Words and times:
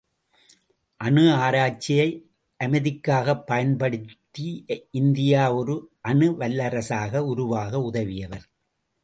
அணு 1.01 1.33
ஆராய்ச்சியை 1.33 2.07
அமைதிக்காகப் 2.59 3.43
பயன்படுத்தி 3.45 4.47
இந்தியா 4.91 5.53
ஒரு 5.53 5.75
அணு 6.01 6.29
வல்லரசாக 6.39 7.17
உருவாக 7.25 7.79
உதவியவர். 7.91 8.45